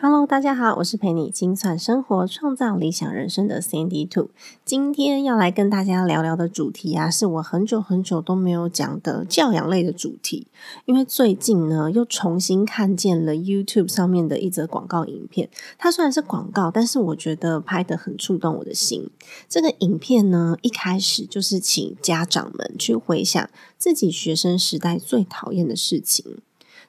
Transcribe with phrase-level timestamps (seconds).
[0.00, 4.28] Hello，大家好，我是陪你精算生活、创造理想人生的 Sandy Two。
[4.64, 10.46] 今天要来跟大家聊聊的主题啊，是我很久很久都没有讲的教养类的主题。
[10.84, 15.48] 因为最近呢，又重新看见了 YouTube 上面的一则广告影片。
[15.78, 19.08] 它虽然是广告，但是我觉得拍的很触动我的心。
[19.48, 23.48] 这个影片呢，一开始就是请家长们去回想
[23.78, 26.38] 自己学生时代最讨厌的事情。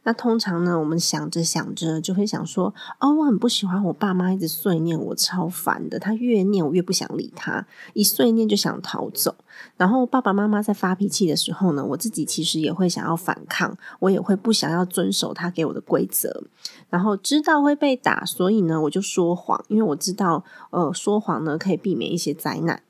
[0.05, 5.97] 那通常呢，我们想着想着就会想说，哦，我很不喜欢我爸妈一直碎念我，超烦的。
[5.97, 9.36] 他越念我越不想理他，一碎念就想逃走。
[9.78, 16.44] 然后爸爸妈妈在发脾气的时候呢，我自己其实也会想要反抗，我也会不想要遵守他给我的规则。
[16.90, 22.81] 然后知道会被打，所以呢，我就说谎，因为我知道，呃，说谎呢可以避免一些灾难。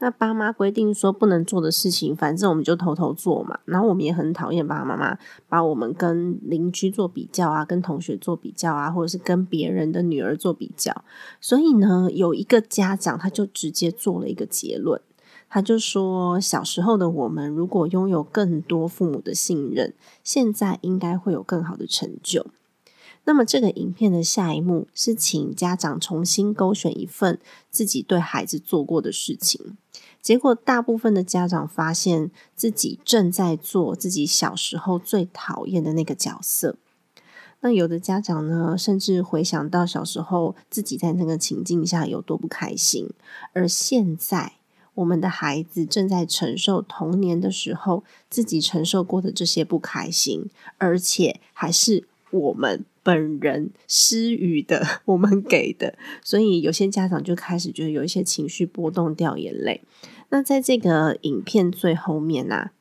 [0.00, 3.58] 那爸妈规定说不能做的事情，反正我们就偷偷做嘛。
[3.64, 5.18] 然后我们也很讨厌爸爸妈妈
[5.48, 11.04] 把我们跟邻居做比较啊，跟同学做比较啊，或者是跟别人的女儿做比较。
[11.40, 15.00] 所以呢，有一个家长他就直接做了一个结论，
[15.48, 22.46] 他就说：小时候的我们如果拥有更多父母的信任，现在应该会有更好的成就。
[23.28, 27.38] 那么这个影片的下一幕是请家长重新勾选一份
[27.70, 29.76] 自己对孩子做过的事情。
[30.22, 36.76] 结果，大部分的家长发现自己正在做自己小时候最讨厌的那个角色。
[37.60, 43.10] 那有的家长呢，甚至回想到小时候自己在那个情境下有多不开心。
[43.52, 44.54] 而现在，
[44.94, 55.96] 我们的孩子正在承受童年的时候自己承受过的这些不开心，而且还是我们本人施予的，我们给的。
[56.22, 59.80] 所以，有些家长就开始觉得有一些情绪波动，掉眼泪。
[60.28, 62.72] 那在这个影片最后面呢？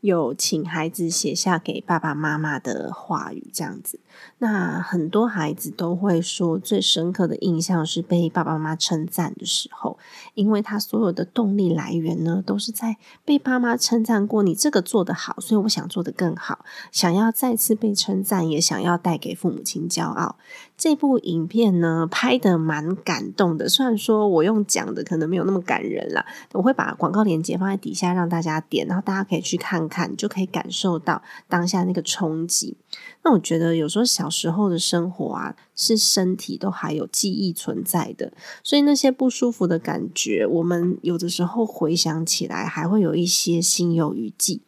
[0.00, 4.00] 有请孩子写下给爸爸妈妈的话语，这样子。
[4.38, 9.98] 那很多孩子都会说，最深刻的印象是被爸爸妈妈称赞的时候，
[10.34, 20.36] 因为他所有的动力来源呢，都是在被爸妈称赞过，你这个做得好，所以我想做得更好，想要再次被称赞，也想要带给父母亲骄傲。
[20.80, 29.90] 这部影片呢，拍的蛮感动的，虽然说我用讲的可能没有那么感人啦，我会把广告链接放在底下让大家点，然后大家可以去看。
[29.90, 32.76] 看就可以感受到当下那个冲击。
[33.24, 44.60] 那我觉得有时候小时候的生活啊，是身体都还有记忆存在的，所以那些不舒服的感觉，我们有的时候回想起来，还会有一些心有余悸。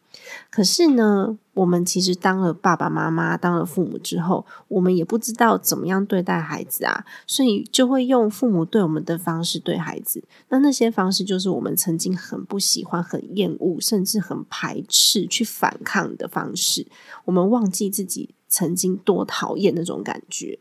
[0.50, 10.22] 可是呢，我们其实当了爸爸妈妈、当了父母之后，我们也不知道怎么样对待孩子啊，所以就会用父母对我们的方式对孩子。
[10.48, 16.86] 那那些方式就是我们曾经很不喜欢、很厌恶，甚至很排斥、去反抗的方式。
[17.24, 20.58] 我们忘记自己曾经多讨厌那种感觉。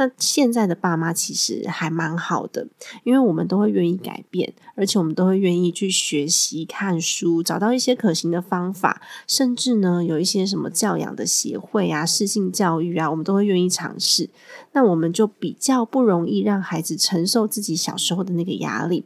[0.00, 2.66] 那现在的爸妈其实还蛮好的，
[3.04, 14.30] 因为我们都会愿意改变，而且我们都会愿意去学习、看书，找到一些可行的方法，甚至呢，有一些什么教养的协会啊、适性教育啊，我们都会愿意尝试。
[14.72, 19.04] 那我们就比较不容易让孩子承受自己小时候的那个压力。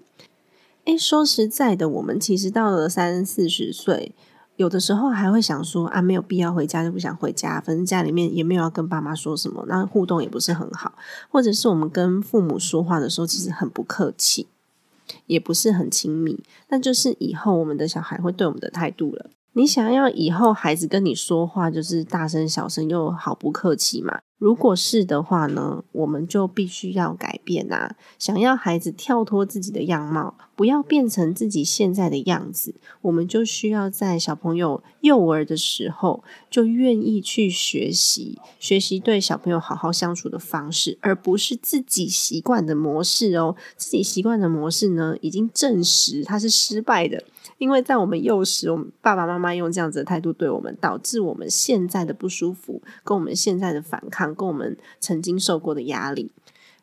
[0.84, 4.14] 诶，说实在的，我们其实到了三四十岁。
[4.56, 10.94] 有的时候还会想说啊，没有必要回家就不想回家，反正家里面也没有要跟爸妈说什么，那互动也不是很好，
[11.30, 14.46] 或者是我们跟父母说话的时候其实很不客气，
[15.26, 19.30] 也不是很亲密，那就是以后我们的小孩会对我们的态度了。
[19.56, 24.20] 你想要以后孩子跟你说话就是大声小声又好不客气嘛？
[24.36, 27.96] 如果是的话呢，我们就必须要改变啊！
[28.18, 43.56] 想要孩子跳脱自己的样貌，不要变成自己现在的样子，我们就需要在小朋友幼儿的时候就愿意去学习，学习对小朋友好好相处的方式，而不是自己习惯的模式哦。
[43.76, 47.24] 自己习惯的模式呢，已经证实它是失败的。
[47.58, 56.30] 因为在我们幼时，我们爸爸妈妈用这样子的态度对我们，导致我们现在的不舒服，跟我们现在的反抗，跟我们曾经受过的压力。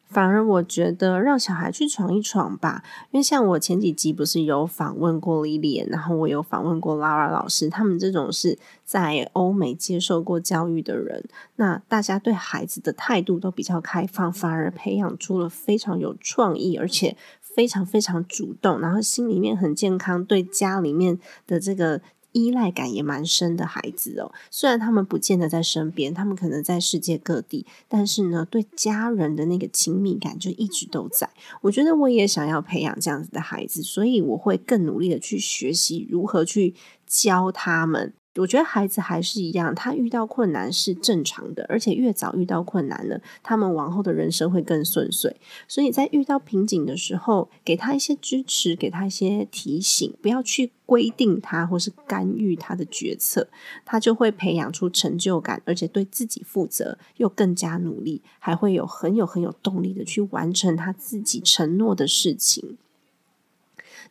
[0.10, 11.24] 反而我觉得让小孩去闯一闯吧，因为像我前几集不是有访问过 Lily，然后我有访问过 Lara 老师，他们这种是在欧美接受过教育的人，
[11.56, 21.18] 那大家对孩子的态度都比较开放，反而培养出了非常有创意，而且非常非常主动，然后心里面很健康，对家里面
[21.48, 22.02] 的这个。
[22.32, 31.30] 依赖感也蛮深的孩子哦，虽然他们不见得在身边，他们可能在世界各地，但是呢，对家人的那个亲密感就一直都在。
[31.62, 36.76] 我觉得我也想要培养这样子的孩子，所以我会更努力的去学习如何去
[37.06, 38.14] 教他们。
[38.36, 45.36] 我觉得孩子还是一样，他遇到困难是正常的，而且越早遇到困难呢，他们往后的人生会更顺遂。
[45.68, 53.50] 所以在遇到瓶颈的时候，给他一些支持，给他一些提醒，不要去规定他或是干预他的决策，
[53.84, 62.78] 他就会培养出成就感，而且对自己负责，又更加努力，还会有很有很有动力的去完成他自己承诺的事情。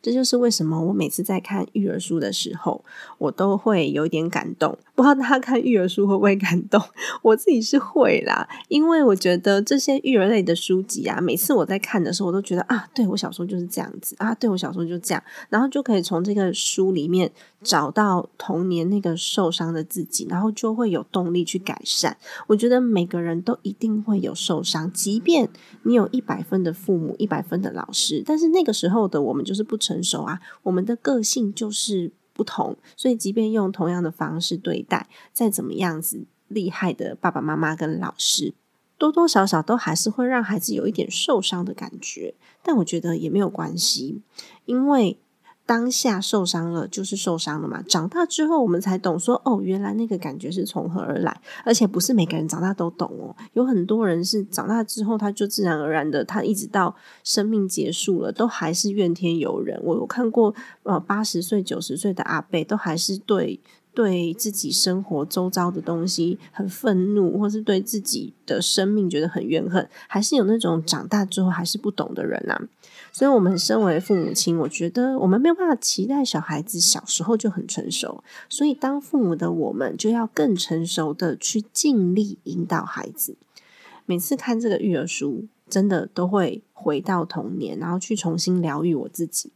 [0.01, 2.83] 这就是为什么我每次在看育儿书的时候，
[3.17, 4.77] 我都会有一点感动。
[4.95, 6.81] 不知道大家看育儿书会不会感动？
[7.21, 17.31] 我自己是会啦，因为我觉得这些育儿类的书籍啊，每次我在看的时候，我都觉得啊，对我小时候就是这样子啊，对我小时候就这样，然后就可以从这个书里面
[17.63, 22.17] 找到童年那个受伤的自己，然后就会有动力去改善。
[22.47, 25.49] 我觉得每个人都一定会有受伤，即便
[25.83, 29.90] 你有一百分的父母，一百分的老师，但是那个时候的我们就是不成。
[29.91, 38.53] 成熟啊，我们的个性就是不同，所以即便用同样的方式对待，再怎么样子厉害的爸爸妈妈跟老师，
[38.97, 42.35] 多多少少都还是会让孩子有一点受伤的感觉。
[42.63, 44.21] 但我觉得也没有关系，
[44.65, 45.17] 因为。
[45.71, 59.79] 当下受伤了就是受伤了嘛，长大之后我们才懂说哦，原来那个感觉是从何而来，而且不是每个人长大都懂哦，有很多人是长大之后他就自然而然的，他一直到生命结束了都还是怨天尤人。
[59.81, 60.53] 我有看过
[60.83, 63.57] 呃八十岁九十岁的阿贝，都还是对。
[63.93, 72.61] 对自己生活周遭的东西很愤怒，或是对自己的生命觉得很怨恨，还是有那种长大之后还是不懂的人啊。
[73.13, 78.23] 所以，我们身为父母亲，我觉得我们没有办法期待小孩子小时候就很成熟。
[78.47, 83.35] 所以，当父母的我们就要更成熟的去尽力引导孩子。
[84.05, 89.51] 每次看这个育儿书，真的都会回到童年，然后去重新疗愈我自己。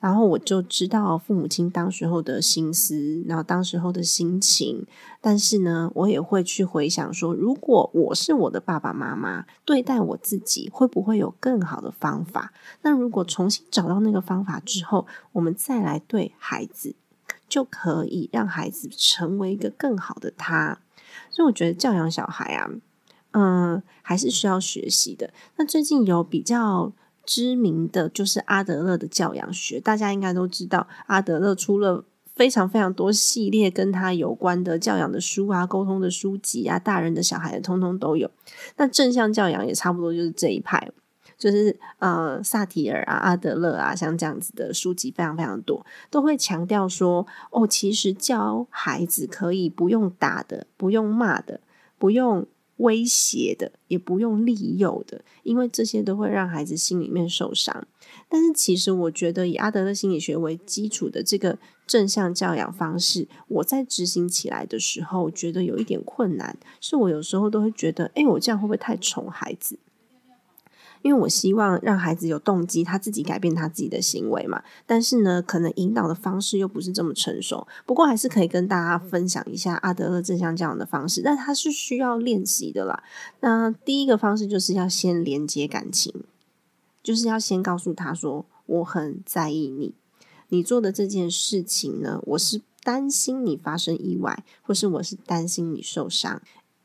[0.00, 4.86] 然后我就知道父母亲当时候的心思，然后当时候的心情。
[5.20, 12.52] 但是呢，我也会去回想说，如果我是我的爸爸妈妈，对待我自己会不会有更好的方法？
[12.82, 16.94] 那如果重新找到那个方法之后，我们再来对孩子，
[17.48, 20.78] 就可以让孩子成为一个更好的他。
[21.30, 22.70] 所以我觉得教养小孩啊，
[23.32, 25.32] 嗯，还是需要学习的。
[25.56, 26.92] 那最近有比较。
[27.28, 32.02] 知名的就是阿德勒的教养学，大家应该都知道，阿德勒出了
[32.34, 38.30] 非常非常多系列跟他有关的教养的书啊、沟通的书籍啊，大人的、小孩的，通通都有。
[38.78, 40.90] 那正向教养也差不多就是这一派，
[41.36, 51.60] 就是呃，萨提尔啊、阿德勒啊，像这样子的书籍非常非常多，都会强调说，哦，其实教孩子可以不用打的，不用骂的，
[51.98, 52.46] 不用。
[52.78, 57.86] 威胁的，也不用利诱的，因为这些都会让孩子心里面受伤。
[58.28, 66.56] 但是，其实我觉得以阿德勒心理学为基础的这个正向教养方式，我在执行起来的时候，觉得有一点困难。
[66.80, 69.78] 是我有时候都会觉得，哎，我这样会不会太宠孩子？
[71.02, 74.62] 因为我希望让孩子有动机，他自己改变他自己的行为嘛。
[74.86, 77.66] 但是呢，可能引导的方式又不是这么成熟。
[77.86, 83.02] 不过还是可以跟大家分享一下阿德勒正向这样的方式，但他是需要练习的啦。
[83.40, 86.12] 那第一个方式就是要先连接感情，
[87.02, 89.94] 就是要先告诉他说：“我很在意你，
[90.48, 96.42] 你做的这件事情呢，我是担心你发生意外，或是我是担心你受伤，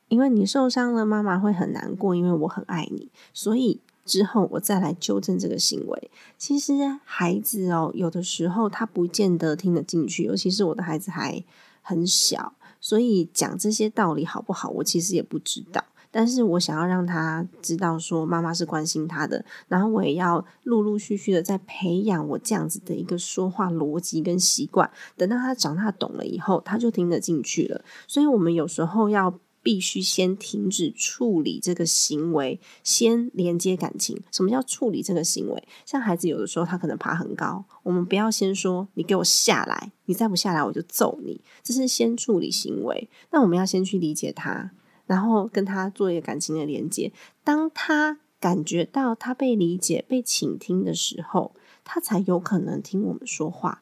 [0.09, 6.11] 因为你受伤了，妈妈会很难过，因为我很爱你，所以。”之后我再来纠正这个行为。
[6.37, 11.43] 其实孩子哦，有的时候他不见得听得进去，尤其是我的孩子还
[11.81, 15.83] 很小，所以讲这些道理好不好，我其实也不知道。
[16.11, 24.91] 但是我想要让他知道，说妈妈是关心他的，然后我也要陆陆续续的在培养我这样子的一个说话逻辑跟习惯。
[25.17, 27.83] 等到他长大懂了以后，他就听得进去了。
[28.07, 29.39] 所以我们有时候要。
[29.63, 34.21] 必须先停止处理这个行为，先连接感情。
[34.29, 35.67] 什么叫处理这个行为？
[35.85, 41.41] 像孩子有的时候他可能爬很高，我们不要先说你给我下来，你再不下来我就揍你。
[41.63, 43.09] 这是先处理行为。
[43.31, 44.71] 那我们要先去理解他，
[45.05, 47.13] 然后跟他做一个感情的连接。
[47.43, 51.55] 当他感觉到他被理解、被倾听的时候，
[51.85, 53.81] 他才有可能听我们说话。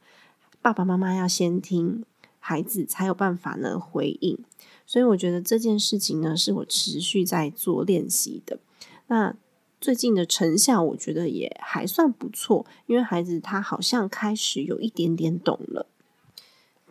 [0.62, 2.06] 爸爸妈妈要先听，
[2.38, 4.38] 孩子才有办法呢回应。
[4.92, 8.60] 所以我觉得这件事情呢，是我持续在做练习的。
[9.08, 9.34] 那
[9.80, 15.88] 最近的成效，我觉得也还算不错，因为孩子他好像开始有一点点懂了。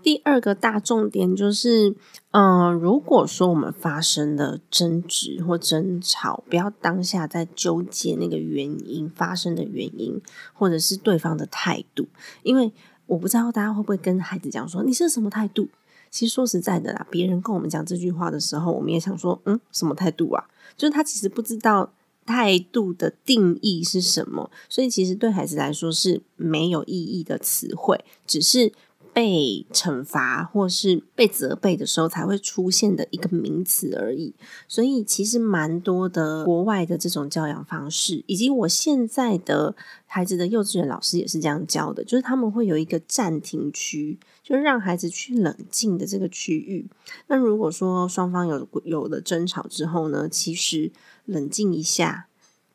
[0.03, 1.95] 第二个大重点就是，
[2.31, 10.19] 嗯，如果说我们发生了争执或争吵，不要当下在纠结那个原因发生的原因，
[10.55, 12.09] 或者是对方的态度，
[12.45, 12.73] 因为
[13.05, 15.69] 我不知道大家会不会跟孩子讲说你是什么态度。
[16.11, 20.45] 其实说实在的啦，别人跟我们讲这句话的时候，我们也想说，嗯，什么态度啊？
[20.77, 21.93] 就是他其实不知道
[22.27, 28.73] 态度的定义是什么，所以其实对孩子来说是没有意义的词汇，只是。
[29.13, 34.33] 被惩罚或是被责备的时候才会出现的一个名词而已，
[34.69, 39.75] 所以其实蛮多的国外的这种教养方式，以及我现在的
[40.07, 44.17] 孩子的幼稚园老师也是这样教的，就是他们会有一个暂停区，
[44.51, 46.91] 就让孩子去冷静的这个区域。
[47.29, 50.91] 那如果说双方有有了争吵之后呢，其实
[51.25, 52.27] 冷静一下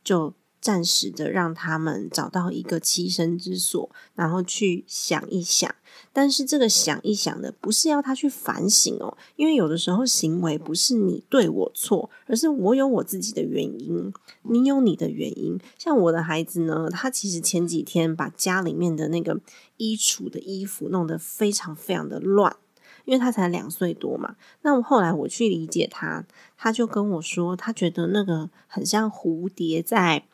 [0.01, 0.33] 就。
[0.65, 5.75] 暂时的让他们找到一个栖身之所，然后去想一想。
[6.11, 15.59] 但是这个想一想的，不是要他去反省哦，因为有的时候行为不是你对我错，而是我有我自己的原因，你有你的原因。
[15.77, 19.39] 像我的孩子呢，他其实前几天把家里面的那个
[19.77, 22.55] 衣橱的衣服弄得非常非常的乱，
[23.05, 24.35] 因为他才两岁多嘛。
[24.63, 26.25] 那我后来我去理解他，
[26.57, 30.25] 他就跟我说，他觉得那个很像蝴蝶在。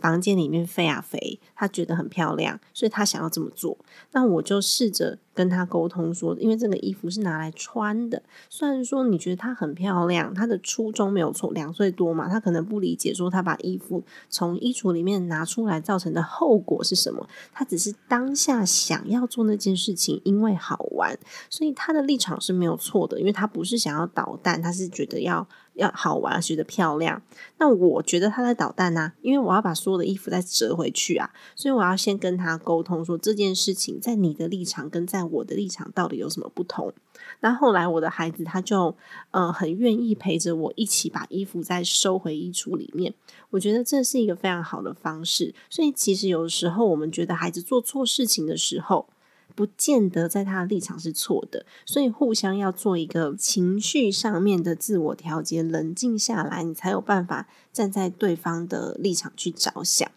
[0.00, 3.76] 房间里面飞啊飞，他觉得很漂亮，所以他想要这么做。
[4.12, 5.18] 那我就试着。
[5.34, 8.22] 跟他沟通说，因为这个衣服是拿来穿的。
[8.50, 17.26] 虽然说你觉得它很漂亮，他的初衷没有错，两岁多嘛，他可能不理解说他把衣服从衣橱里面拿出来造成的后果是什么。
[17.50, 23.18] 他只是当下想要做那件事情，因为好玩，所以他的立场是没有错的。
[23.18, 27.22] 因为他不是想要捣蛋，他是觉得要要好玩，觉得漂亮。
[27.56, 35.21] 那我觉得他在捣蛋呐，因为我要把所有的衣服再折回去啊，所以我要先跟他沟通说这件事情在你的立场跟在。
[35.30, 36.92] 我的立场到底有什么不同？
[37.40, 38.94] 那后来我的孩子他就
[39.30, 43.14] 呃很愿意陪着我一起把衣服再收回衣橱里面。
[43.50, 45.54] 我觉得这是一个非常好的方式。
[45.68, 49.08] 所以其实有时候我们觉得孩子做错事情的时候，
[49.54, 51.66] 不见得在他的立场是错的。
[51.84, 60.10] 所以互相要做一个情绪上面的自我调节，冷静下来，你才有办法站在对方的立场去着想。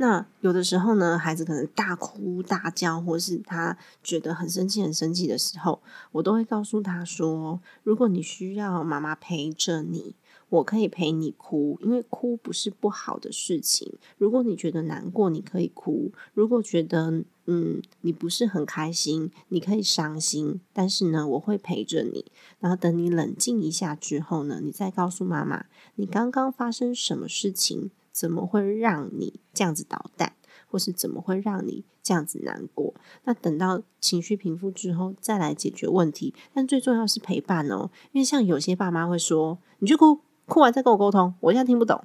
[0.00, 10.14] 那有的时候呢，孩子可能大哭大叫，或是他觉得很生气、很生气的时候，我都会告诉他说：“如果你需要妈妈陪着你，
[10.50, 13.92] 我可以陪你哭，因为哭不是不好的事情。
[14.18, 20.60] 如果你觉得难过，你可以哭；如果觉得嗯你不是很开心，你可以伤心。
[20.72, 22.24] 但是呢，我会陪着你。
[22.60, 30.32] 然后等你冷静一下之后呢，你再告诉妈妈你刚刚发生什么事情。”怎么会让你这样子捣蛋，
[30.66, 32.92] 或是怎么会让你这样子难过？
[33.22, 36.34] 那等到情绪平复之后，再来解决问题。
[36.52, 42.02] 但最重要是陪伴哦，因为像有些爸妈会说：“你去哭，哭完再跟我沟通。”我现在听不懂。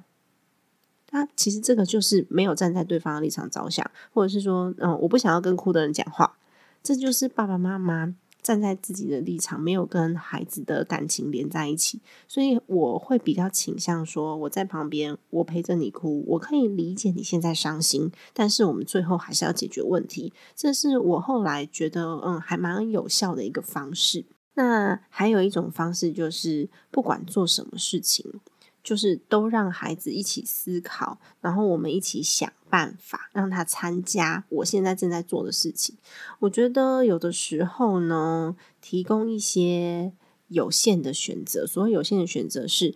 [1.08, 6.38] 他其实这个就是没有站在对方的立场着想，或者是说：“嗯，我不想要跟哭的人讲话。”
[6.80, 8.14] 这就是爸爸妈妈。
[8.44, 20.32] 站在自己的立场，没有跟孩子的感情连在一起，所以我会比较倾向说，我在旁边，我陪着你哭，我可以理解你现在伤心，但是我们最后还是要解决问题。
[20.54, 24.26] 这是我后来觉得，嗯，还蛮有效的一个方式。
[24.56, 28.40] 那还有一种方式就是，不管做什么事情。
[28.84, 35.96] 就是都让孩子一起思考，然后我们一起想办法让他参加我现在正在做的事情。
[36.38, 40.12] 我觉得有的时候呢，提供一些
[40.48, 42.94] 有限的选择，所谓有限的选择是。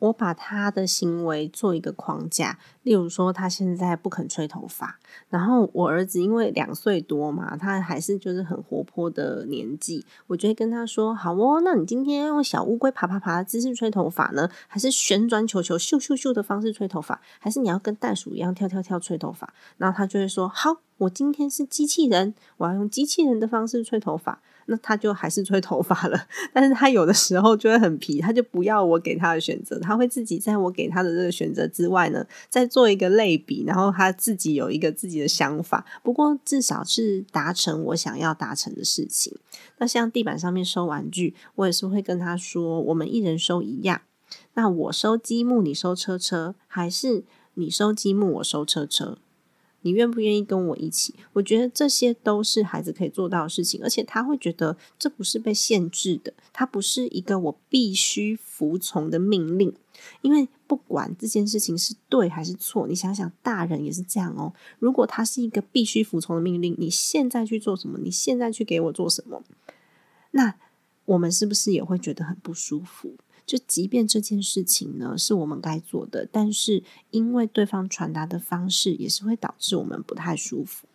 [0.00, 19.52] 我把他的行为做一个框架，例如说他现在不肯吹头发，然后我儿子因为两岁多嘛，他还是就是很活泼的年纪，我就会跟他说：好哦，那你今天用小乌龟爬爬爬的姿势吹头发呢，还是旋转球球咻咻咻的方式吹头发，还是你要跟袋鼠一样跳跳跳吹头发？
[19.76, 24.40] 然后他就会说：好，我今天是机器人，我要用机器人的方式吹头发。
[24.66, 35.84] 那他就还是吹头发了， 但是他有的时候就会很皮，他就不要我给他的选择，他会自己在我给他的这个选择之外呢，再做一个类比，然后他自己有一个自己的想法。
[36.02, 39.36] 不过至少是达成我想要达成的事情。
[39.78, 44.02] 那像地板上面收玩具，我也是会跟他说，我们一人收一样。
[44.54, 47.24] 那我收积木，你收车车，还是？
[47.54, 49.18] 你收积木，我收车车。
[49.82, 51.14] 你愿不愿意跟我一起？
[51.32, 59.74] 我觉得这些都是孩子可以做到的事情，而且他会觉得这不是被限制的，他不是一个我必须服从的命令。
[60.22, 64.52] 因为不管这件事情是对还是错，你想想，大人也是这样哦。
[64.78, 67.98] 如果他是一个必须服从的命令，你现在去做什么？
[67.98, 69.42] 你现在去给我做什么？
[70.30, 70.54] 那
[71.04, 73.14] 我们是不是也会觉得很不舒服？
[73.46, 80.86] 就即便这件事情呢是我们该做的，但是因为对方传达的方式，也是会导致我们不太舒服。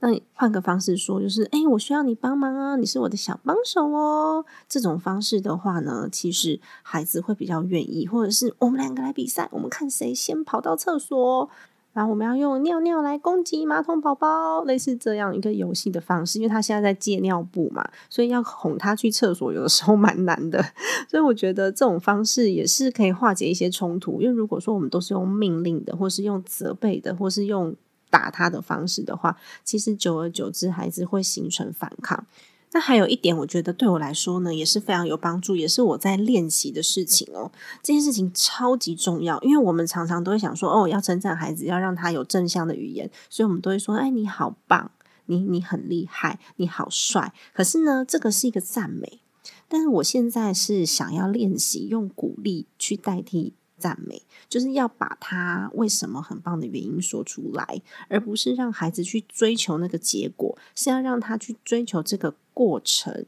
[0.00, 4.44] 那你换个方式说，就是哎，我需要你帮忙啊，你是我的小帮手哦。
[4.68, 11.50] 这种方式的话呢，其实孩子会比较愿意，或者是我们两个来比赛，我们看谁先跑到厕所。
[11.98, 20.64] 然后我们要用尿尿来攻击马桶宝宝，类似这样一个游戏的方式，因为他现在在戒尿布嘛，所以要哄他去厕所，有的时候蛮难的。
[21.10, 24.22] 所以我觉得这种方式也是可以化解一些冲突。
[24.22, 27.74] 因为如果说我们都是用命令的，或是用责备的，或是用
[28.10, 32.24] 打他的方式的话，其实久而久之，孩子会形成反抗。
[32.72, 37.50] 那还有一点，我觉得对我来说呢，也是非常有帮助，也是我在练习的事情哦。
[37.82, 44.90] 这件事情超级重要，因为我们常常都会想说，哦，要称赞孩子，要让他有正向的语言，所以我们都会说，哎，你好棒，
[45.26, 47.32] 你你很厉害，你好帅。
[47.54, 49.20] 可是呢，这个是一个赞美，
[49.68, 53.54] 但是我现在是想要练习用鼓励去代替。
[53.78, 63.26] 赞美就是要把他为什么很棒的原因说出来，而不是让孩子去追求那个结果，是要让他去追求这个过程。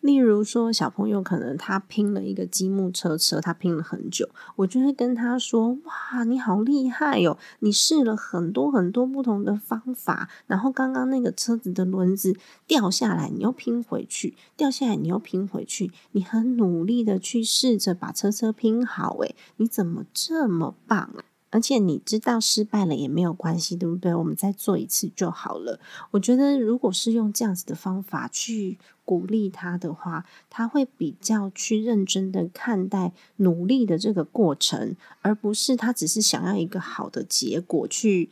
[0.00, 7.36] 例如说，小朋友可能他拼了一个积木车车，他拼了很久，我就会跟他说：“哇，你好厉害哦！
[7.58, 12.36] 你试了很多很多不同的方法，然后刚刚那个车子的轮子
[12.66, 15.90] 掉下来，你又拼回去；掉下来，你又拼回去。
[16.12, 24.14] 你很努力的去试着把车车拼好，诶，你怎么这么棒啊？”而且你知道失败了也没有关系，对不对？
[24.14, 25.80] 我们再做一次就好了。
[26.10, 28.78] 我觉得，如果是用这样子的方法去
[29.08, 38.28] 鼓励他的话，他会比较去认真的看待努力的这个过程，而不是他只是想要一个好的结果去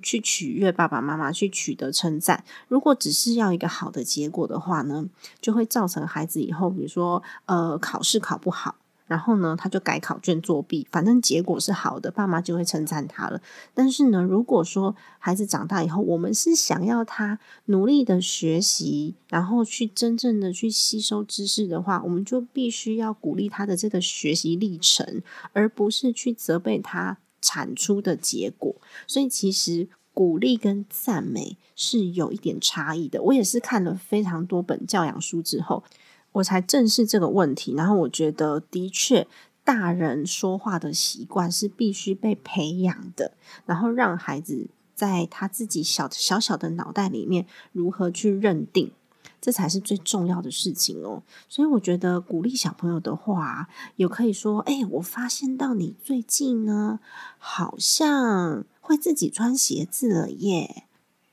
[0.00, 2.44] 去取悦爸爸妈妈，去取得称赞。
[2.68, 5.08] 如果只是要一个好的结果的话呢，
[5.40, 8.76] 就会造成孩子以后，比如说呃考试考不好。
[9.12, 13.42] 然后呢，他就改考卷作弊，反正结果是好的，爸妈就会称赞他了。
[13.74, 25.20] 但是呢，如果说孩子长大以后，我们是想要他努力的学习，然后去真正的去吸收知识的话，我们就必须要鼓励他的这个学习历程，
[25.52, 28.74] 而不是去责备他产出的结果。
[29.06, 33.22] 所以，其实鼓励跟赞美是有一点差异的。
[33.24, 35.84] 我也是看了非常多本教养书之后。
[36.32, 39.26] 我才正视这个问题，然后我觉得的确，
[39.64, 43.32] 大人说话的习惯是必须被培养的，
[43.66, 48.92] 然后让孩子在他自己小小小的脑袋里面如何去认定，
[49.40, 51.22] 这才是最重要的事情哦。
[51.48, 57.00] 所以我觉得鼓励小朋友的话，有可以说：“哎，我发现到你最近呢，
[57.38, 60.84] 好像会自己穿鞋子了耶。”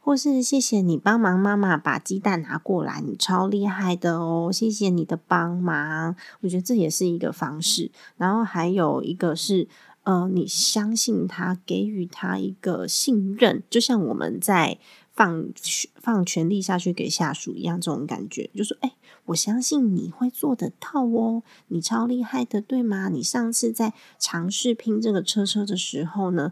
[0.10, 4.50] 或是谢谢你帮忙，妈妈把鸡蛋拿过来，你超厉害的哦！
[4.52, 7.92] 谢谢你的帮忙，我觉得这也是一个方式。
[8.18, 9.68] 然后还有一个是，
[10.02, 14.80] 呃，你相信他，给予他一个信任，就像我们在
[15.14, 15.46] 放
[15.94, 18.94] 放权力下去给下属一样，这种感觉，就说，哎，
[19.26, 23.10] 我相信你会做得到哦，你超厉害的，对吗？
[23.10, 26.52] 你上次在尝试拼这个车车的时候呢，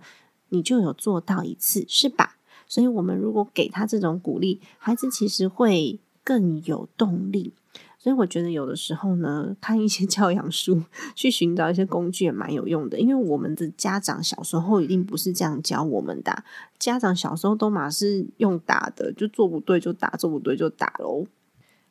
[0.50, 2.37] 你就有做到一次，是吧？
[2.68, 7.54] 所以，我们如果给他这种鼓励，孩子其实会更有动力。
[8.00, 10.84] 所以，我觉得有的时候呢，看一些教养书，
[11.16, 13.00] 去寻找一些工具也蛮有用的。
[13.00, 16.44] 因为我们的家长小时候一定不是这样教我们的，
[16.78, 21.26] 家长小时候都马是用打的，就做不对就打，做不对就打喽。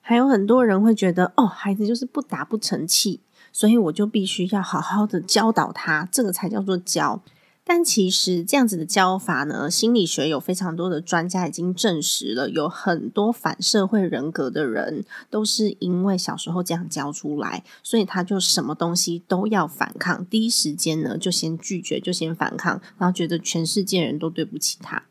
[0.01, 3.21] 还有很多人会觉得，哦，孩子就是不打不成器，
[3.53, 7.21] 所以我就必须要好好的教导他，这个才叫做教。
[7.69, 25.03] 但其实这样子的教法呢，心理学有非常多的专家已经证实了，有很多反社会人格的人都是因为小时候这样教出来，所以他就什么东西都要反抗，第一时间呢就先拒绝，就先反抗，然后觉得全世界人都对不起他。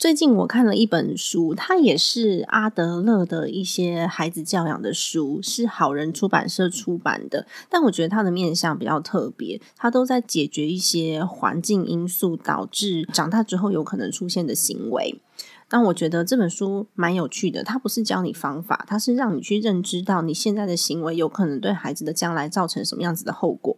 [0.00, 7.46] 最近我看了一本书，它也是阿德勒的一些孩子教养的书，是好人出版社出版的。
[7.68, 15.20] 但我觉得它的面向比较特别，它都在解决一些环境因素导致长大之后有可能出现的行为。
[15.68, 23.76] 但我觉得这本书蛮有趣的，它不是教你方法，它是让你去认知到你现在的行为有可能对孩子的将来造成什么样子的后果。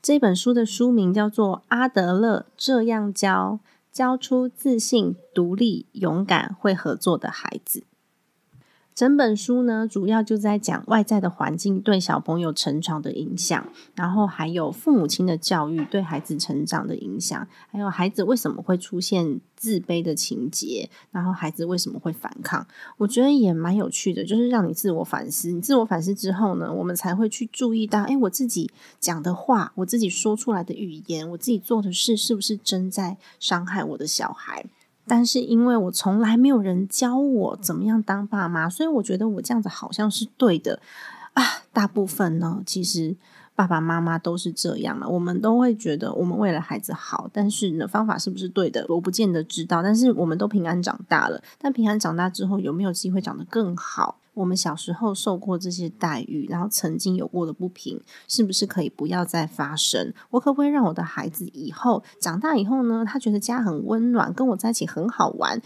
[0.00, 3.60] 这本书的书名叫做《阿德勒这样教
[3.92, 7.80] 教出自信、独立、勇敢、会合作的孩子》。
[8.94, 22.66] 整本书呢，主要就在讲外在的环境对小朋友成长的影响，然后还有父母亲的教育对孩子成长的影响，还有孩子为什么会出现自卑的情节，然后孩子为什么会反抗。
[22.98, 25.50] 我觉得也蛮有趣的，就是让你自我反思。
[25.50, 34.66] 你自我反思之后呢，我们才会去注意到，哎，我自己讲的话，我自己说出来的语言，我自己做的事，是不是真在伤害我的小孩？
[35.06, 40.80] 但是因为我从来没有人教我怎么样当爸妈，所以我觉得我这样子好像是对的
[41.34, 41.42] 啊。
[41.72, 43.16] 大部分呢，其实
[43.54, 45.08] 爸爸妈妈都是这样了。
[45.08, 49.82] 我们都会觉得我们为了孩子好，但是呢，方法是不是对的，我不见得知道。
[49.82, 54.18] 但是我们都平安长大了，但平安长大之后，有没有机会长得更好？
[54.34, 60.14] 我们小时候受过这些待遇，然后曾经有过的不平，是不是可以不要再发生？
[60.30, 63.04] 我可不可以让我的孩子以后长大以后呢？
[63.06, 65.60] 他觉得家很温暖，跟我在一起很好玩。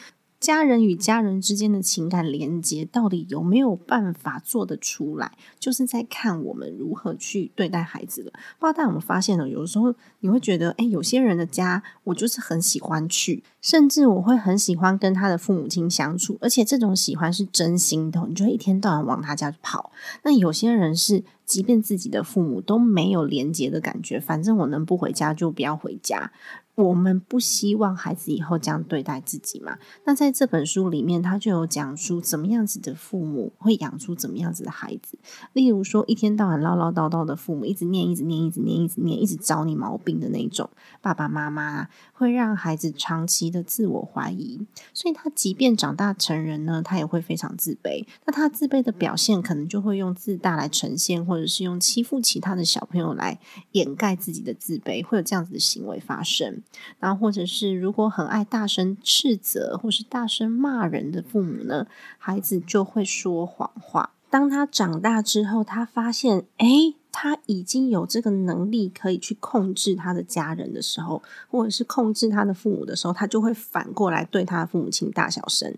[0.46, 5.32] 家人与家人之间的情感连接，到底有没有办法做得出来？
[5.58, 8.30] 就是在看我们如何去对待孩子了。
[8.30, 9.48] 不知道大家有没有发现呢？
[9.48, 19.90] 有时候你会觉得，哎，有些人的家，我就是很喜欢去，甚至我会很喜欢跟他的父母亲相处，而且这种喜欢是真心的，你就会一天到晚往他家跑。
[20.22, 26.30] 那有些人是，即便自己的父母都没有连接的感觉，反正我能不回家就不要回家。
[26.76, 29.78] 我们不希望孩子以后这样对待自己嘛？
[30.04, 35.18] 那在这本书里面，他就有讲述怎么样子的父母会养出怎么样子的孩子。
[35.54, 40.68] 例如说，一天到晚唠唠叨叨的父母，一直念、一直念、一直念、一直念、一直找你毛病的那种
[41.00, 44.60] 爸爸妈妈，会让孩子长期的自我怀疑。
[44.92, 48.06] 所以他即便长大成人呢，他也会非常自卑。
[48.26, 53.40] 那他自卑的表现，可能就会用自大来呈现，或者是用欺负其他的小朋友来
[53.72, 56.62] 掩盖自己的自卑，会有这样子的行为发生。
[56.98, 61.86] 然后，或者是如果很爱大声斥责或是大声骂人的父母呢，
[62.18, 64.10] 孩子就会说谎话。
[64.28, 66.66] 当他长大之后，他发现，哎，
[67.12, 75.74] 他已经有这个能力可以去控制他的家人的时候，或者是控制他的父母的时候，他就会反过来对他的父母亲大小声。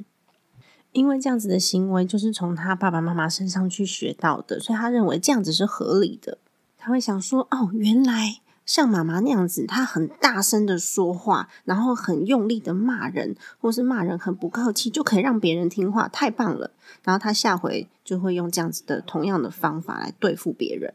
[0.92, 6.38] 因为这样子的行为就是从他爸爸妈妈身上去学到的，所以他认为这样子是合理的。
[6.78, 8.40] 他会想说，哦，原来。
[8.68, 16.72] 像妈妈那样子，她很大声的说话，然后很用力的骂人，或是骂人很不客气，就可以让别人听话，太棒了。
[17.02, 20.92] 然后他下回就会用这样子的同样的方法来对付别人。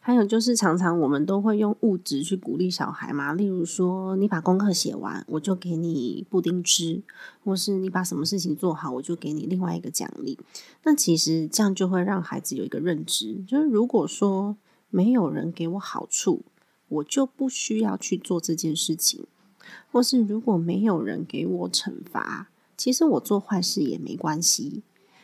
[0.00, 7.02] 还有就是，常常我们都会用物质去鼓励小孩嘛，例如说，你把功课写完，我就给你布丁吃；
[7.44, 10.36] 或是你把什么事情做好，我就给你另外一个奖励。
[10.82, 14.56] 那其实这样就会让孩子有一个认知，就是如果说。
[14.90, 16.44] 没有人给我好处，
[16.88, 19.24] 我就不需要去做这件事情；
[19.92, 24.82] 或是如果没有人给我惩罚，其实我做坏事也没关系。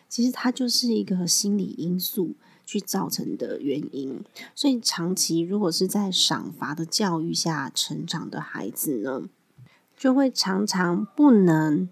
[0.09, 2.35] 其实它就是一个心理因素
[2.67, 4.23] 去造成的原因。
[4.55, 9.23] 所以长期如果是在赏罚的教育下成长的孩子呢，
[9.97, 11.89] 就会常常不能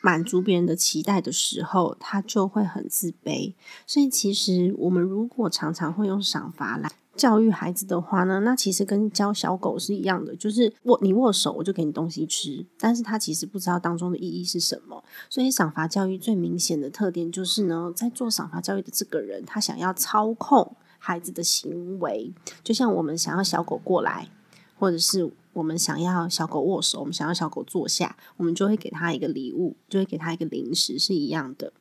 [0.00, 3.54] 满足别人的期待的时候，他就会很自卑。
[3.86, 6.90] 所以其实我们如果常常会用赏罚来。
[7.18, 15.02] 教育孩子的话呢，那其实跟教小狗是一样的，就是握你握手，我就给你东西吃，但是他其实不知道当中的意义是什么。
[15.28, 24.28] 所以赏罚教育最明显的特点就是呢，在做赏罚教育的这个人，他想要操控孩子的行为，就像我们想要小狗过来，
[24.78, 31.72] 或者是我们想要小狗握手，我们想要小狗坐下，我们就会给他一个礼物，就会给他一个零食，是一样的。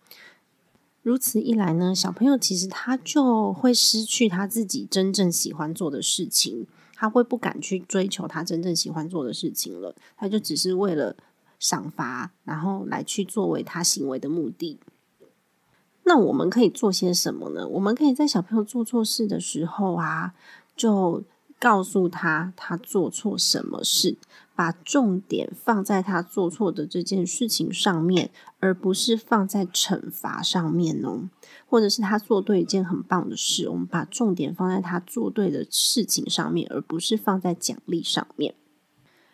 [1.08, 9.96] 如此一来呢，小朋友其实他就会失去他自己真正喜欢做的事情，他会不敢去追求他真正喜欢做的事情了。
[10.18, 11.16] 他就只是为了
[11.60, 14.80] 赏罚，然后来去作为他行为的目的。
[16.04, 17.66] 那我们可以做些什么呢？
[17.66, 20.34] 我们可以在小朋友做错事的时候啊，
[20.76, 21.24] 就。
[21.60, 24.18] 告诉他他做错什么事，
[24.56, 31.30] 把重点放在他做错的这件事情上面，而不是放在惩罚上面哦。
[31.70, 38.54] 或者是他做对一件很棒的事，我们把重点放在他做对的事情上面，而不是放在奖励上面。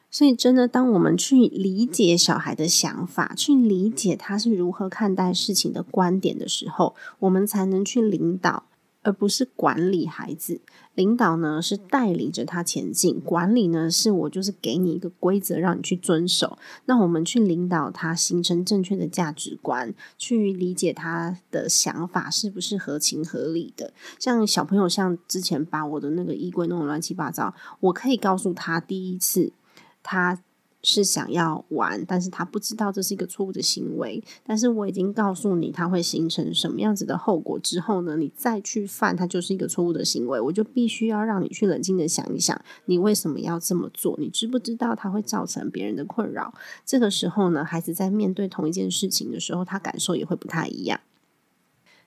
[0.09, 8.63] 所以，真的，当我们去理解小孩的想法，去理解他是如何看待事情的观点的时候，我们才能去领导。
[9.03, 10.61] 而不是管理孩子。
[10.95, 16.57] 领导呢是带领着他前进，管理呢是我就是给你一个规则让你去遵守。
[16.85, 23.93] 那我们去领导他形成正确的价值观，去理解他的想法是不是合情合理的。
[24.19, 29.53] 像小朋友像之前把我的那个衣柜弄得乱七八糟，我可以告诉他第一次
[30.01, 30.39] 他。
[30.83, 34.23] 是想要玩，但是他不知道这是一个错误的行为。
[34.43, 38.17] 但是我已经告诉你，他会形成什么样子的后果之后呢？
[38.17, 40.39] 你再去犯，它就是一个错误的行为。
[40.39, 44.15] 我就必须要让你去冷静的想一想，你为什么要这么做？
[44.19, 46.53] 你知不知道它会造成别人的困扰？
[46.85, 50.99] 这个时候呢，孩子在面对同一件事情的时候，他感受也会不太一样。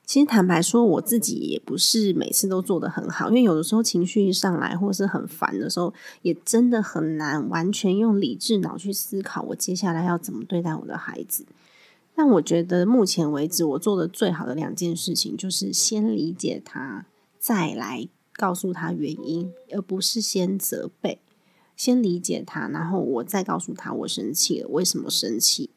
[0.07, 11.45] 其实坦白说，我自己也不是每次都做得很好，因为有的时候情绪一上来，或是很烦的时候，也真的很难完全用理智脑去思考我接下来要怎么对待我的孩子。
[12.15, 17.05] 但我觉得目前为止，我做的最好的两件事情，就是先理解他，
[17.37, 21.19] 再来告诉他原因，而不是先责备。
[21.75, 25.69] 先理解他，然后我再告诉他我生气了，为什么生气。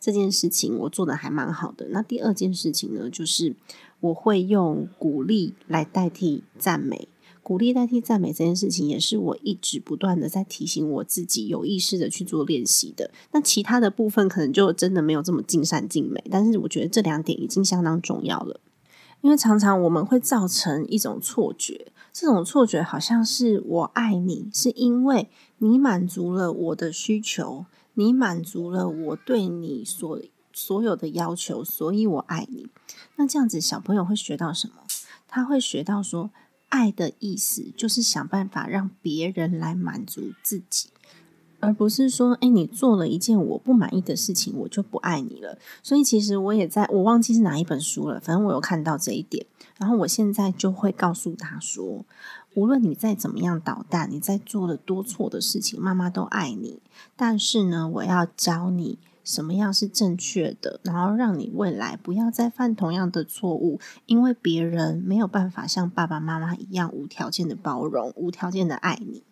[0.00, 1.88] 这件事情我做的还蛮好的。
[1.90, 3.56] 那第二件事情呢，就是
[4.00, 7.08] 我会用鼓励来代替赞美，
[7.42, 13.10] 鼓励代替赞美这件事情，也是我一直不断的在提醒我自己，有意识的去做练习的。
[13.32, 18.60] 那其他的部分可能就真的没有这么尽善尽美，但是我觉得这两点已经相当重要了。
[19.20, 27.66] 因为常常我们会造成一种错觉，这种错觉好像是我爱你，是因为你满足了我的需求。
[27.98, 30.20] 你满足了我对你所
[30.52, 32.68] 所有的要求，所以我爱你。
[33.16, 34.74] 那这样子，小朋友会学到什么？
[35.26, 36.30] 他会学到说，
[36.68, 40.90] 爱的意思就是想办法让别人来满足自己，
[41.58, 45.58] 而不是说，哎，你做了一件我不满意的事情，我就不爱你了。
[45.82, 49.44] 所以，其实我也在我忘记是哪一本书了，反正我有看到这一点。
[49.76, 52.04] 然后，我现在就会告诉他说。
[52.54, 56.80] 无论你再怎么样捣蛋，你在做了多错的事情，妈妈都爱你。
[57.16, 63.78] 但是呢，我要教你什么样是正确的，然后让你未来不要再犯同样的错误。
[64.06, 69.22] 因为别人没有办法像爸爸妈妈一样无条件的包容、无条件的爱你。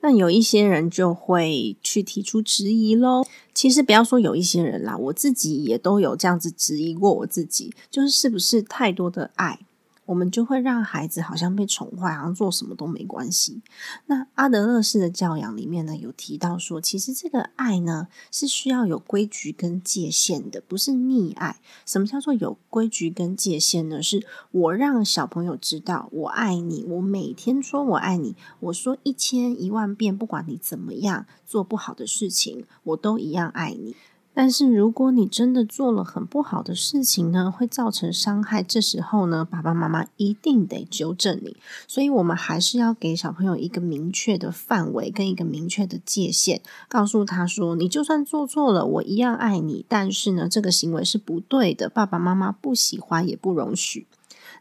[0.00, 3.26] 那有一些人就会去提出质疑喽。
[3.52, 9.65] 其实不要说有一些人啦，我自己也都有这样子质疑过我自己，就是是不是太多的爱。
[10.06, 13.60] 我们就会让孩子好像被宠坏，好像做什么都没关系。
[14.06, 21.60] 那阿德勒式的教养里面呢，有提到说，其实这个爱呢是需要有规矩跟界限的，不是溺爱。
[21.84, 24.02] 什么叫做有规矩跟界限呢？
[24.02, 33.96] 是我让小朋友知道我爱你，我每天说我爱你，我说一千一万遍，不管你怎么样做不好的事情，我都一样爱你。
[34.38, 41.56] 但是如果你真的做了很不好的事情呢，会造成伤害，这时候呢，爸爸妈妈一定得纠正你。
[41.88, 49.86] 所以，我们还是要给小朋友一个明确的范围跟一个明确的界限，告诉他说：你就算做错了，我一样爱你。
[49.88, 54.06] 但是呢，这个行为是不对的，爸爸妈妈不喜欢，也不容许。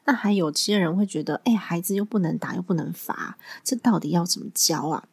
[0.06, 5.04] 那还有些人会觉得，哎，孩子又不能打，又不能罚，这到底要怎么教啊？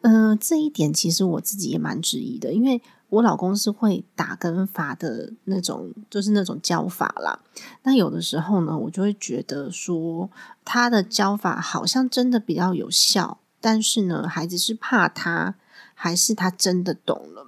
[0.00, 2.80] 呃，这一点其实我自己也蛮质疑的，因为。
[3.08, 7.38] 我老公是会打跟罚的那种，就是那种教法啦。
[7.84, 10.28] 那有的时候呢，我就会觉得说，
[10.64, 15.54] 他的教法好像真的比较有效，但是呢，孩子是怕他，
[15.94, 17.46] 还是他真的懂了？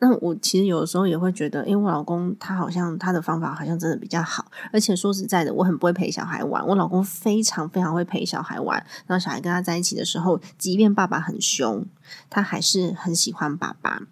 [0.00, 6.64] 那我其实有的时候也会觉得，因为我老公他好像他的方法好像真的比较好，而且说实在的，我很不会陪小孩玩。
[6.64, 11.84] 我老公非常非常会陪小孩玩，然后小孩跟他在一起的时候，即便爸爸很凶，
[12.30, 14.02] 他还是很喜欢爸爸。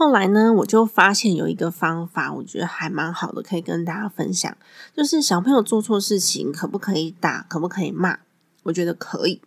[0.00, 4.56] 后来呢，我就发现有一个方法，我觉得还蛮好的，可以跟大家分享。
[4.96, 7.42] 就是小朋友做错事情，可不可以打？
[7.50, 8.20] 可不可以骂？
[8.62, 9.42] 我觉得可以。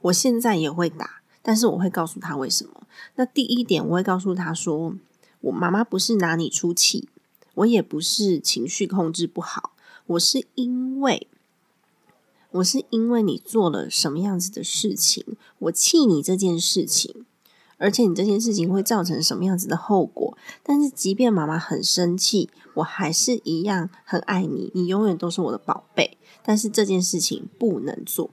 [0.00, 2.84] 我现在也会打，但是我会告诉他为什么。
[3.16, 4.94] 那第一点，我会告诉他说：
[5.42, 7.10] 我妈妈不是拿你出气，
[7.56, 9.72] 我也不是情绪控制不好，
[10.06, 11.28] 我是因为，
[12.52, 17.26] 我是因为你做了什么样子的事情，我气你这件事情。
[17.78, 20.36] 而且你这件事情会造成什么样子的后果？
[20.62, 26.18] 但是即便妈妈很生气，我还是一样很爱你，你永远都是我的宝贝。
[26.42, 28.30] 但是这件事情不能做，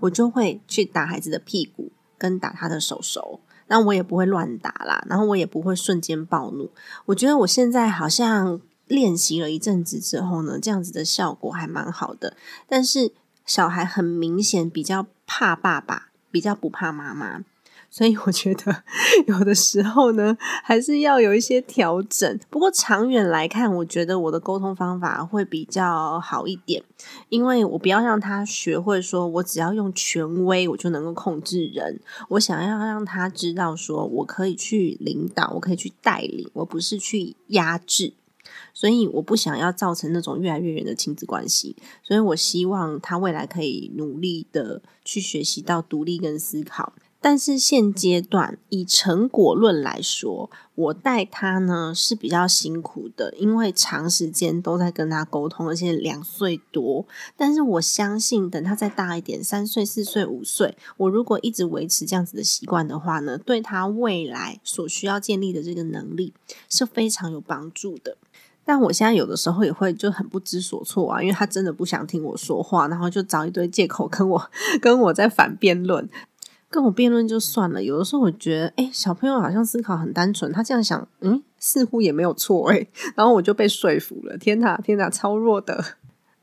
[0.00, 3.40] 我就会去打孩子的屁股，跟打他的手手。
[3.66, 6.70] 那我也不会乱打啦，然后我也不会瞬间暴怒。
[7.06, 12.36] 我觉得我现在好像练习了一阵子之后呢，这样子的效果还蛮好的。
[12.68, 13.12] 但是
[13.46, 17.42] 小孩很明显比较怕爸爸，比较不怕妈妈。
[17.94, 18.82] 所以我觉得
[19.28, 22.40] 有的时候呢，还是要有一些调整。
[22.50, 26.82] 不过长远来看，我觉得我的沟通方法会比较好一点，
[27.28, 32.00] 因为我不要让他学会说我只要用权威我就能够控制人。
[32.30, 38.14] 我想要让他知道说我可以去领导，我可以去带领，我不是去压制。
[38.72, 41.76] 所以我不想要造成那种越来越远的亲子关系。
[42.02, 46.92] 所以我希望他未来可以努力的去学习到独立跟思考。
[47.26, 57.06] 但是现阶段以成果论来说，我带他呢是比较辛苦的，因为长时间都在跟他沟通，而且两岁多。
[57.34, 66.34] 但是我相信，等他再大一点，三岁、四岁、五岁，我如果一直维持这样子的习惯的话呢，对他未来所需要建立的这个能力
[66.68, 68.18] 是非常有帮助的。
[68.66, 74.50] 但我现在有的时候也会就很不知所措啊，因为他真的不想听我说话，然后就找一堆借口跟我
[74.82, 76.06] 跟我在反辩论。
[76.74, 82.84] 跟我辩论就算了，有的时候我觉得，哎，小朋友好像思考很单纯，他这样想，嗯，似乎也没有错，哎，
[83.14, 84.36] 然后我就被说服了。
[84.36, 85.84] 天哪，天哪，超弱的。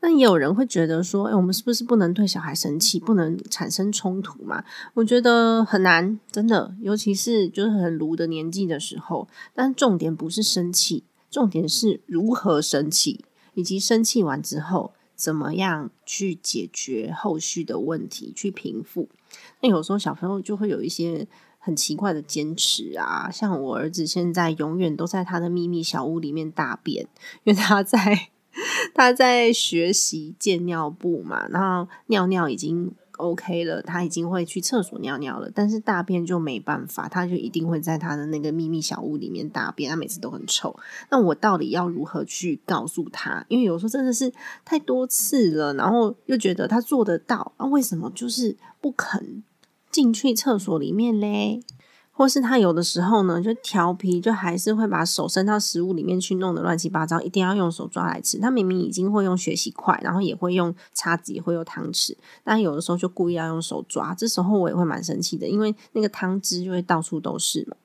[0.00, 4.64] 那也有人会觉得说，哎，我们是不是不能对小孩生气，不能产生冲突嘛？
[4.94, 9.28] 我觉得很难，真的，尤其是就是很炉的年纪的时候。
[9.52, 19.10] 但重点不是生气，重点是如何生气，以及生气完之后怎么样去解决后续的问题，去平复。
[19.60, 21.26] 那有时候小朋友就会有一些
[21.58, 27.06] 很奇怪的坚持啊，像我儿子现在永远都在他的秘密小屋里面大便，
[27.44, 28.28] 因为他在
[28.94, 40.74] 他在学习建尿布嘛，然后尿尿已经 OK 了，他已经会去厕所尿尿了，但是大便就没办法，他就一定会在他的那个秘密小屋里面大便，他每次都很臭。
[41.10, 43.44] 那我到底要如何去告诉他？
[43.48, 44.32] 因为有时候真的是
[44.64, 49.42] 太多次了，然后又觉得他做得到，那为什么就是不肯？
[49.90, 51.62] 进去厕所里面嘞，
[52.10, 58.38] 或是他有的时候呢，就调皮，就还是会把手伸到食物里面去，弄得乱七八糟，一定要用手抓来吃。
[58.38, 64.14] 他明明已经会用学习筷，然后也会用叉子，也会用汤匙，但有的时候就故意要用手抓。
[64.14, 67.76] 这时候我也会蛮生气的，因为那个汤汁就会到处都是嘛。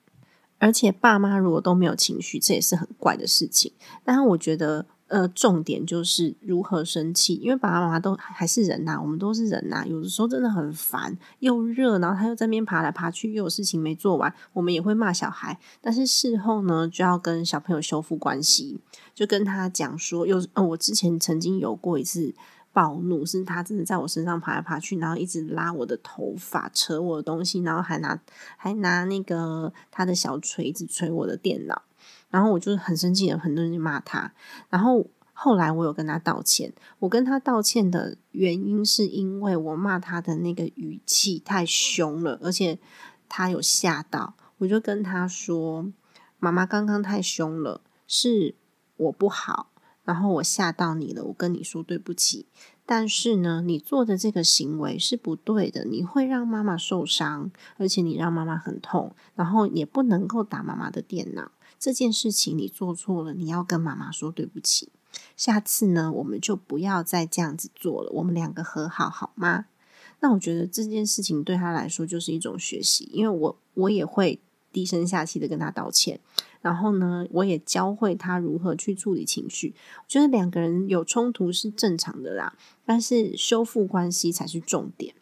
[0.58, 3.70] 而且爸妈如果都没有情绪，这也是很怪的事情。
[4.02, 4.86] 但是我觉得。
[5.08, 15.58] 呃，重点就是如何生气，因为爸爸妈妈都还是人呐，我们都是人呐，有的时候真的很烦，又热，然后他又在那边爬来爬去，又有事情没做完，我们也会骂小孩。
[15.80, 18.78] 但是事后呢，就要跟小朋友修复关系，
[19.14, 22.34] 就跟他讲说，有呃，我之前曾经有过一次
[22.74, 28.20] 暴怒，是他真的在我身上爬来爬去，然后一直拉我的头发，扯我的东西，然后还拿
[28.58, 31.82] 还拿那个他的小锤子锤我的电脑。
[32.30, 34.32] 然后我就很生气的，很多人就骂他。
[34.68, 42.78] 然后后来我有跟他道歉，我跟他道歉的原因是因为我骂他的那个语气太凶了，而且
[43.28, 44.34] 他有吓到。
[44.58, 45.92] 我就跟他说
[46.40, 48.56] ：“妈妈刚刚太凶了，是
[48.96, 49.70] 我不好，
[50.02, 52.48] 然后我吓到你了，我跟你说对不起。
[52.84, 64.90] 但是呢，你做的这个行为是不对的，你会让妈妈受伤，而且你让妈妈很痛，然后也不能够打妈妈的电脑。”这件事情你做错了，你要跟妈妈说对不起。
[65.36, 69.66] 下次呢，我们就不要再这样子做了，我们两个和好好吗？
[70.20, 74.40] 那我觉得这件事情对他来说就是一种学习，因为我我也会
[74.72, 76.20] 低声下气的跟他道歉，
[76.60, 79.74] 然后呢，我也教会他如何去处理情绪。
[79.98, 85.14] 我觉得两个人有冲突是正常的啦，但是修复关系才是重点。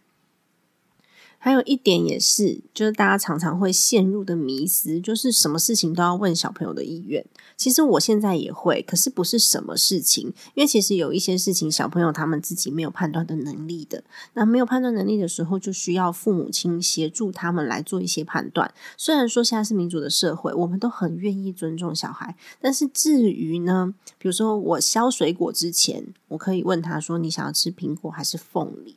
[1.38, 7.24] 还有一点也是，就是大家常常会陷入的迷思，就是什么事情都要问小朋友的意愿。
[7.56, 14.02] 其实我现在也会，可是不是什么事情，因为其实有一些事情，小朋友他们自己没有判断的能力的。
[14.34, 18.74] 那没有判断能力的时候，就需要父母亲协助他们来做一些判断。
[18.96, 28.96] 虽然说现在是民主的社会，我们都很愿意尊重小孩，但是至于呢，比如说我削水果之前，我可以问他说：“你想要吃苹果还是凤梨？”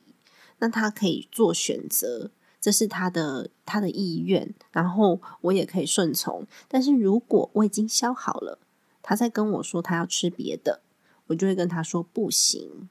[0.59, 2.31] 那他可以做选择。
[2.61, 6.45] 这是他的他的意愿，然后我也可以顺从。
[6.67, 8.59] 但是如果我已经削好了，
[9.01, 10.81] 他在跟我说他要吃别的，
[11.27, 12.89] 我就会跟他说不行。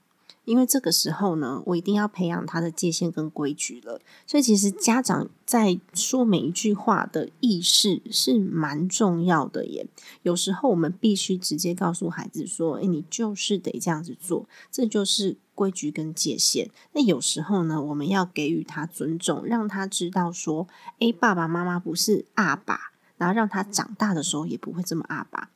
[0.48, 4.00] 因为这个时候呢，我一定要培养他的界限跟规矩了。
[4.26, 9.86] 所以其实家长在说每一句话的意识是蛮重要的耶。
[10.22, 20.66] 有时候我们必须直接告诉孩子说：“诶，你就是得这样子做，这就是规矩跟界限。”那有时候呢，我们要给予他尊重，让他知道说
[21.00, 25.50] ：“诶，爸爸妈妈不是阿爸。”然后让他长大的时候也不会这么阿爸。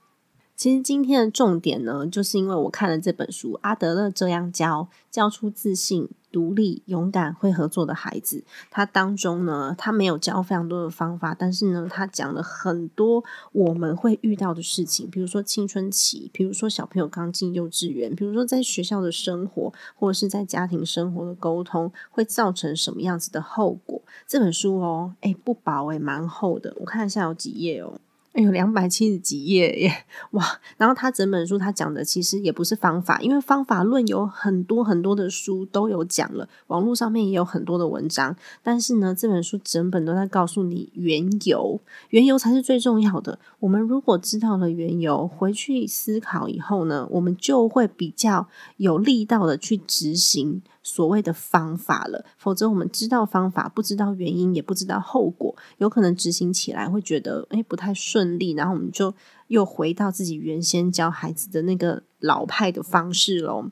[0.62, 8.36] 其实今天的重点呢，就是因为我看了这本书《阿德勒这样教：教出自信、独立、勇敢、会合作的孩子》。
[8.70, 24.00] 它当中呢，他没有教非常多的方法，但是呢，他讲了很多我们会遇到的事情，比如说青春期，比如说小朋友刚进幼稚园，比如说在学校的生活，或者是在家庭生活的沟通，会造成什么样子的后果。
[24.28, 27.98] 这本书哦，哎，不薄哎，蛮厚的，我看一下有几页哦。
[28.32, 30.58] 哎呦，两百七十几页耶，哇！
[30.78, 38.34] 然后他整本书他讲的其实也不是方法，因为方法论有很多很多的书都有讲了，网络上面也有很多的文章。
[38.62, 41.78] 但是呢，这本书整本都在告诉你缘由，
[42.08, 43.38] 缘由才是最重要的。
[43.60, 50.62] 我们如果知道了缘由，回去思考以后呢，我们就会比较有力道的去执行。
[50.82, 59.14] 所谓的方法了，否则我们知道方法，不知道原因，也不知道后果，有可能执行起来会觉得诶不太顺利，然后我们就
[59.46, 63.70] 又回到自己原先教孩子的那个老派的方式喽。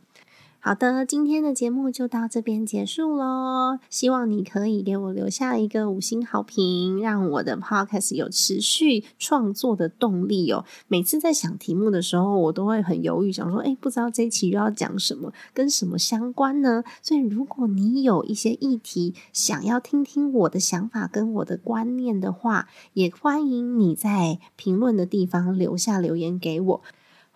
[0.62, 3.78] 好的，今天的节目就到这边结束喽。
[3.88, 10.66] 希望你可以给我留下一个五星好评，让我的 podcast 有持续创作的动力哦。
[10.86, 16.84] 每次在想题目的时候，我都会很犹豫，想说，哎，不知道这一期又要讲什么，跟什么相关呢？
[17.00, 26.82] 所以，如果你有一些议题想要听听我的想法跟我的观念的话，也欢迎你在评论的地方留下留言给我。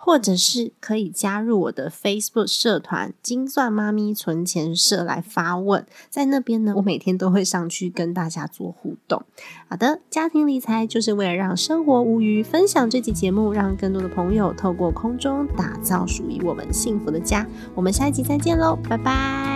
[0.05, 9.23] 或者是可以加入我的 Facebook 社团“金算妈咪存钱社”来发问，在那边呢，我每天都会上去跟大家做互动。
[9.67, 17.47] 好的，家庭理财就是为了让生活无余，分享这期节目，让更多的朋友透过空中打造属于我们幸福的家。
[17.75, 19.54] 我们下一集再见喽，拜拜。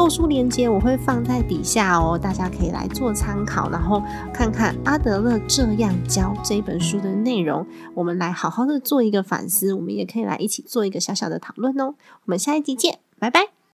[0.00, 11.96] 购书链接我会放在底下哦，大家可以来做参考，然后看看阿德勒这样教这本书的内容，我们来好好的做一个反思，我们也可以来一起做一个小小的讨论哦。
[12.24, 13.59] 我们下一集见，拜拜。